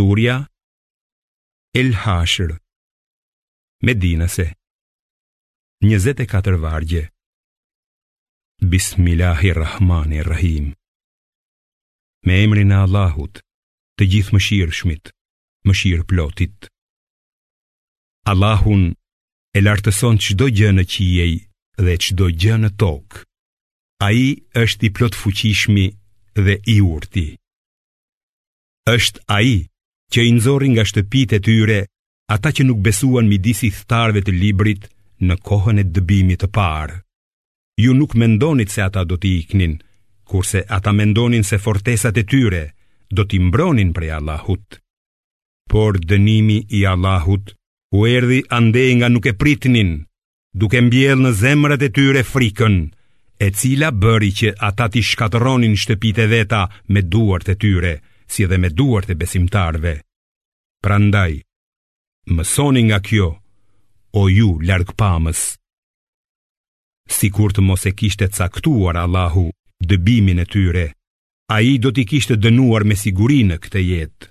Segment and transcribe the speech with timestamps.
[0.00, 0.36] Surja
[1.80, 2.50] El Hashr
[3.86, 4.46] Medinase
[5.82, 7.02] 24 vargje
[8.74, 10.64] Bismillahirrahmanirrahim
[12.26, 13.42] Me emrin e Allahut,
[14.00, 15.12] të gjithë mëshirë shmit,
[15.68, 16.70] mëshirë plotit
[18.32, 18.86] Allahun
[19.58, 21.34] e lartëson qdo gjë në qijej
[21.86, 23.26] dhe qdo gjë në tokë
[24.08, 24.24] Ai
[24.64, 25.86] është i plot fuqishmi
[26.46, 27.26] dhe i urti
[28.96, 29.60] është ai
[30.14, 31.78] që i nëzori nga shtëpit e tyre
[32.34, 34.88] ata që nuk besuan midisi thtarve të librit
[35.22, 36.98] në kohën e dëbimit të parë.
[37.80, 39.78] Ju nuk mendonit se ata do t'i iknin,
[40.30, 42.64] kurse ata mendonin se fortesat e tyre
[43.10, 44.66] do t'i mbronin prej Allahut.
[45.70, 47.54] Por dënimi i Allahut
[47.96, 49.90] u erdi ande nga nuk e pritnin,
[50.60, 52.76] duke mbjell në zemrët e tyre frikën,
[53.44, 57.94] e cila bëri që ata t'i shkatronin shtëpite veta me duart e tyre,
[58.34, 59.92] si dhe me duart e besimtarve.
[60.84, 61.32] Prandaj,
[62.34, 63.26] mësoni nga kjo,
[64.18, 65.40] o ju largë pamës.
[67.10, 69.48] Si kur të mos e kishte caktuar Allahu
[69.88, 70.86] dëbimin e tyre,
[71.50, 74.28] a i do t'i kishte dënuar me sigurinë këtë jetë,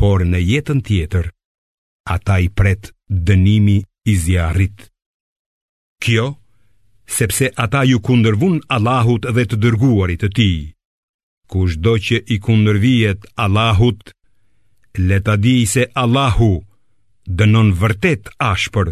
[0.00, 1.28] por në jetën tjetër,
[2.16, 2.88] ata i pret
[3.28, 3.76] dënimi
[4.10, 4.78] i zjarit.
[6.02, 6.26] Kjo,
[7.18, 10.58] sepse ata ju kundërvun Allahut dhe të dërguarit të tij.
[11.50, 14.10] Kush do që i kundërvijet Allahut,
[15.10, 16.50] leta di se Allahu
[17.38, 18.88] dënon vërtet ashpër.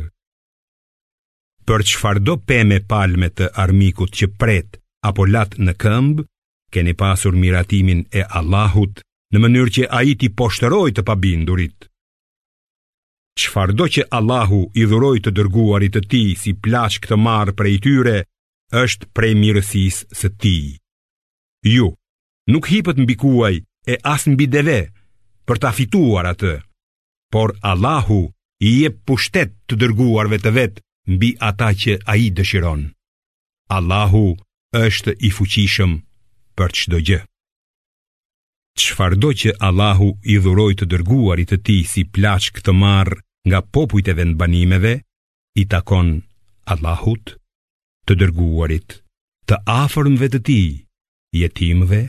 [1.69, 4.78] Për qëfar do peme palme të armikut që pret
[5.11, 6.27] apo lat në këmbë,
[6.74, 9.00] keni pasur miratimin e Allahut
[9.34, 11.89] në mënyrë që a i ti poshtëroj të pabindurit.
[13.41, 17.74] Qëfar do që Allahu i dhuroj të dërguarit të ti si plash këtë marë prej
[17.86, 18.16] tyre,
[18.84, 20.56] është prej mirësis së ti.
[21.72, 21.89] Ju,
[22.50, 24.78] nuk hipët mbi kuaj e asë mbi deve
[25.48, 26.54] për ta fituar atë,
[27.32, 28.20] por Allahu
[28.64, 30.84] i e pushtet të dërguarve të vetë
[31.14, 32.82] mbi ata që a i dëshiron.
[33.76, 34.27] Allahu
[34.86, 35.92] është i fuqishëm
[36.58, 37.20] për çdo gjë.
[38.80, 43.12] Çfarëdo që Allahu i dhuroi të dërguarit të tij si plaçk të marr
[43.48, 44.94] nga popujt e vendbanimeve,
[45.60, 46.08] i takon
[46.72, 47.36] Allahut,
[48.08, 48.88] të dërguarit,
[49.46, 50.60] të afërmve të ti,
[51.40, 52.00] jetimve,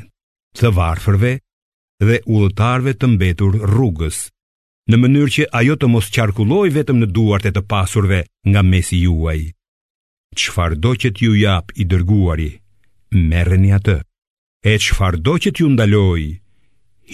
[0.59, 1.31] të varfërve
[2.05, 4.17] dhe ullëtarve të mbetur rrugës,
[4.91, 8.99] në mënyrë që ajo të mos qarkulloj vetëm në duart e të pasurve nga mesi
[9.05, 9.39] juaj.
[10.39, 12.51] Qfar do që t'ju jap i dërguari,
[13.29, 13.97] merën i atë,
[14.71, 16.23] e qfar do që t'ju ndaloj,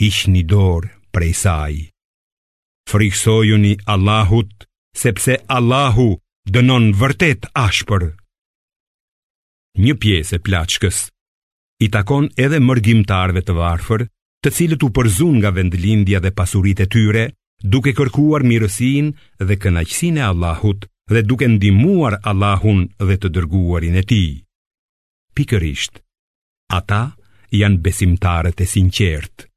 [0.08, 1.76] ish një dorë prej saj.
[2.90, 4.52] Friksoju një Allahut,
[5.02, 6.10] sepse Allahu
[6.54, 8.10] dënon vërtet ashpër.
[9.86, 11.06] Një piesë e plachkës
[11.82, 14.04] i takon edhe mërgjimtarve të varfër,
[14.42, 17.24] të cilët u përzun nga vendlindja dhe pasurit e tyre,
[17.74, 19.12] duke kërkuar mirësin
[19.42, 24.24] dhe kënaqësin e Allahut dhe duke ndimuar Allahun dhe të dërguarin e ti.
[25.36, 26.00] Pikërisht,
[26.78, 27.02] ata
[27.62, 29.48] janë besimtarët e sinqert.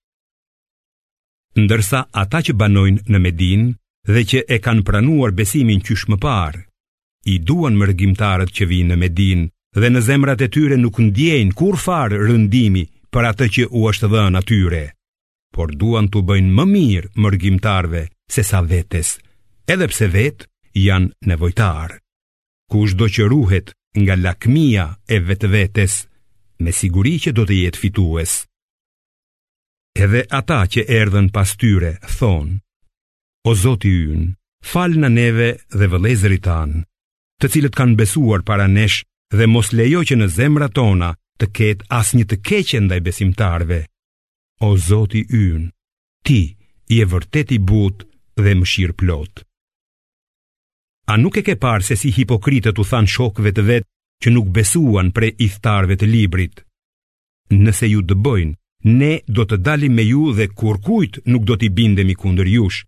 [1.62, 3.68] Ndërsa ata që banojnë në Medin
[4.14, 6.62] dhe që e kanë pranuar besimin qysh më parë,
[7.34, 11.74] i duan mërgjimtarët që vinë në Medin dhe në zemrat e tyre nuk ndjejnë kur
[11.80, 14.82] farë rëndimi për atë që u është dhe në tyre,
[15.54, 19.16] por duan të bëjnë më mirë mërgjimtarve se sa vetes,
[19.66, 20.46] edhe pse vetë
[20.86, 21.98] janë nevojtarë.
[22.70, 25.94] Kush do që ruhet nga lakmia e vetë vetës,
[26.62, 28.32] me siguri që do të jetë fitues.
[29.94, 32.56] Edhe ata që erdhen pas tyre, thonë,
[33.46, 34.30] o zoti ynë,
[34.70, 35.48] falë në neve
[35.78, 36.82] dhe vëlezëri tanë,
[37.42, 39.02] të cilët kanë besuar para nesh
[39.38, 41.08] dhe mos lejo që në zemra tona
[41.40, 43.80] të ketë as një të keqe ndaj besimtarve.
[44.66, 45.62] O Zoti yn,
[46.26, 46.40] ti
[46.94, 47.96] i e vërtet i but
[48.42, 49.34] dhe më shirë plot.
[51.12, 53.90] A nuk e ke parë se si hipokritët u than shokve të vetë
[54.24, 56.54] që nuk besuan pre i thtarve të librit?
[57.64, 58.54] Nëse ju të bëjnë,
[59.00, 62.48] ne do të dalim me ju dhe kur kujt nuk do t'i bindem i kunder
[62.56, 62.80] jush,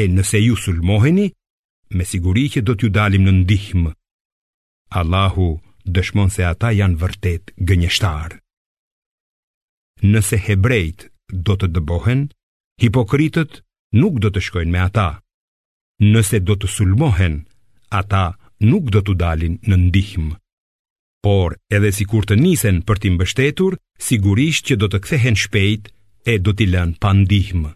[0.00, 1.28] e nëse ju sulmoheni,
[1.94, 3.92] me siguri që do t'ju dalim në ndihmë.
[4.98, 5.48] Allahu
[5.84, 8.38] dëshmon se ata janë vërtet gënjeshtar.
[10.04, 12.26] Nëse hebrejt do të dëbohen,
[12.82, 13.60] hipokritët
[14.00, 15.08] nuk do të shkojnë me ata.
[16.04, 17.44] Nëse do të sulmohen,
[17.96, 18.34] ata
[18.64, 20.32] nuk do të dalin në ndihmë.
[21.24, 25.88] Por, edhe si kur të nisen për tim bështetur, sigurisht që do të kthehen shpejt
[26.28, 27.70] e do t'i lën pa ndihmë.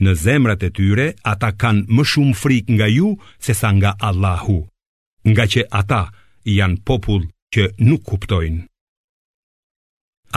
[0.00, 4.58] Në zemrat e tyre, ata kanë më shumë frik nga ju se sa nga Allahu,
[5.32, 6.02] nga që ata
[6.54, 8.64] janë popull që nuk kuptojnë.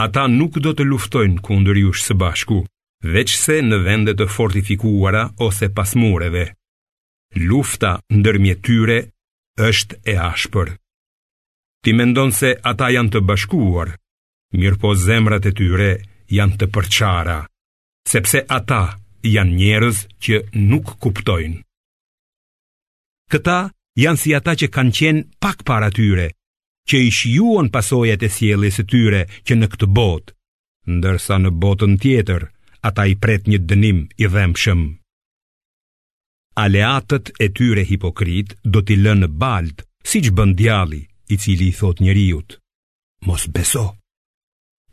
[0.06, 2.60] Ata nuk do të luftojnë kundër jush së bashku,
[3.16, 6.46] veç se në vende të fortifikuara ose pas mureve.
[7.44, 8.98] Lufta ndërmjet tyre
[9.68, 10.74] është e ashpër.
[11.84, 13.94] Ti mendon se ata janë të bashkuar,
[14.58, 15.88] mirë po zemrat e tyre
[16.38, 17.38] janë të përçara,
[18.08, 18.82] sepse ata
[19.34, 20.40] janë njerëz që
[20.70, 21.60] nuk kuptojnë.
[23.32, 23.58] Këta
[23.98, 26.28] janë si ata që kanë qenë pak para tyre,
[26.90, 30.34] që i shijuan pasojat e sjelljes së tyre që në këtë botë,
[30.94, 32.48] ndërsa në botën tjetër
[32.88, 34.82] ata i pret një dënim i dhëmshëm.
[36.64, 41.02] Aleatët e tyre hipokrit do t'i lënë baltë, si që bën djali,
[41.32, 42.58] i cili i thot njëriut,
[43.26, 43.86] mos beso.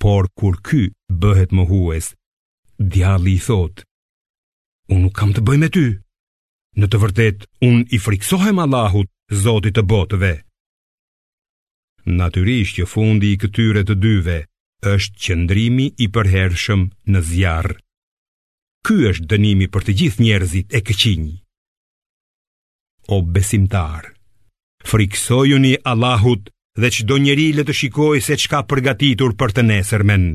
[0.02, 0.86] Por kur ky
[1.22, 2.08] bëhet më hues,
[2.80, 3.84] djali i thot,
[4.90, 5.86] unë nuk kam të bëj me ty.
[6.80, 9.10] Në të vërtet, unë i friksohem Allahut,
[9.44, 10.30] Zotit të botëve.
[12.06, 14.34] Natyrisht që fundi i këtyre të dyve
[14.94, 16.82] është qëndrimi i përherëshëm
[17.14, 17.76] në zjarë.
[18.88, 21.28] Ky është dënimi për të gjithë njerëzit e këqinj.
[23.16, 24.10] O besimtar,
[24.92, 30.26] friksojuni Allahut dhe që do njeri le të shikoj se qka përgatitur për të nesërmen.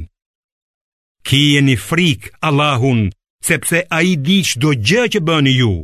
[1.26, 3.08] Kije një frik Allahun,
[3.48, 4.16] sepse a i
[4.50, 5.74] çdo do gjë që bëni ju.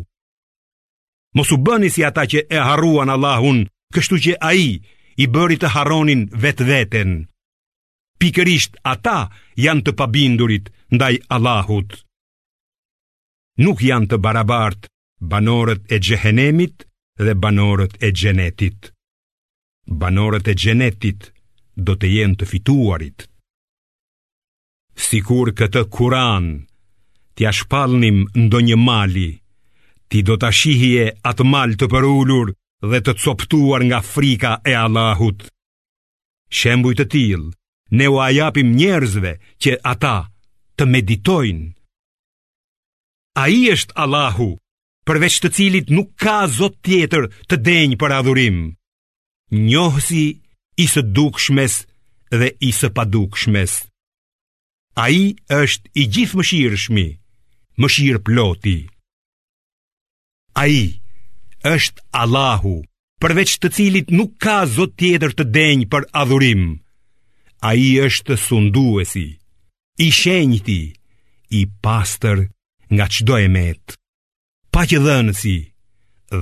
[1.36, 3.62] Mos u bëni si ata që e harruan Allahun,
[3.94, 4.66] kështu që ai
[5.16, 7.12] i bëri të harronin vetveten.
[8.20, 9.18] Pikërisht ata
[9.64, 11.90] janë të pabindurit ndaj Allahut.
[13.64, 14.88] Nuk janë të barabart
[15.32, 16.84] banorët e xhehenemit
[17.24, 18.92] dhe banorët e xhenetit.
[20.00, 21.30] Banorët e xhenetit
[21.86, 23.18] do të jenë të fituarit.
[25.06, 26.52] Sikur këtë Kur'an
[27.34, 29.28] t'ia shpallnim ndonjë mali
[30.12, 32.50] Ti do të shihje atë malë të përullur
[32.92, 35.46] dhe të coptuar nga frika e Allahut
[36.60, 37.46] Shembuj të tilë,
[37.98, 39.32] ne o ajapim njerëzve
[39.62, 40.12] që ata
[40.76, 41.66] të meditojnë
[43.40, 44.50] A i është Allahu,
[45.08, 48.60] përveç të cilit nuk ka zot tjetër të denjë për adhurim
[49.72, 50.26] Njohësi
[50.84, 51.78] i së dukshmes
[52.42, 53.78] dhe i së padukshmes
[54.92, 55.24] A i
[55.64, 57.08] është i gjithë më shirë shmi,
[57.80, 58.80] më shirë ploti
[60.54, 60.82] a i
[61.64, 62.74] është Allahu,
[63.22, 66.62] përveç të cilit nuk ka zot tjetër të denjë për adhurim.
[67.62, 69.26] A i është sunduesi,
[69.98, 70.80] i shenjti,
[71.54, 72.38] i pastër
[72.94, 73.94] nga qdo e metë.
[74.74, 75.58] Pa që dhënësi,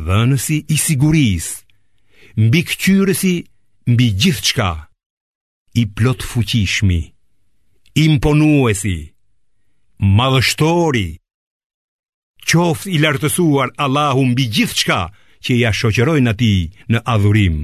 [0.07, 1.49] dhënësi i siguris,
[2.45, 3.37] mbi këqyresi,
[3.93, 4.73] mbi gjithë qka,
[5.83, 7.01] i plotë fuqishmi,
[8.07, 8.99] imponuesi,
[10.19, 11.09] madhështori,
[12.47, 14.99] Qoft i lartësuar Allahu mbi gjithë
[15.45, 16.53] që ja shoqerojnë ati
[16.93, 17.59] në adhurim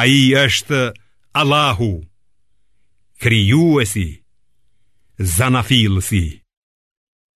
[0.00, 0.82] A i është
[1.42, 1.90] Allahu
[3.20, 4.06] Kryuesi
[5.36, 6.24] Zanafilësi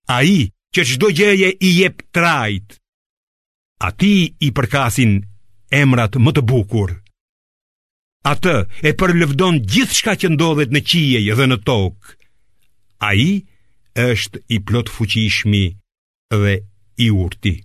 [0.08, 0.37] A i
[0.72, 2.78] që qdo gjeje i jep trajt
[3.88, 5.19] ati i përkasin
[5.75, 6.94] emrat më të bukur
[8.31, 8.52] A të
[8.87, 12.14] e përlëvdon gjithë shka që ndodhet në qiej dhe në tokë
[13.08, 13.50] A i përkasin
[13.99, 15.65] është i plot fuqishmi
[16.41, 16.59] dhe
[16.99, 17.56] i urti.